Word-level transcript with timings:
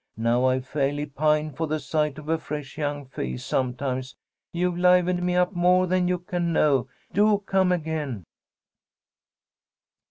Now 0.17 0.45
I 0.45 0.61
fairly 0.61 1.05
pine 1.05 1.51
for 1.53 1.67
the 1.67 1.79
sight 1.79 2.17
of 2.17 2.27
a 2.27 2.39
fresh 2.39 2.75
young 2.75 3.05
face 3.05 3.45
sometimes. 3.45 4.15
You've 4.51 4.79
livened 4.79 5.21
me 5.21 5.35
up 5.35 5.53
more 5.53 5.85
than 5.85 6.07
you 6.07 6.17
can 6.17 6.51
know. 6.51 6.87
Do 7.13 7.43
come 7.45 7.71
again!" 7.71 8.23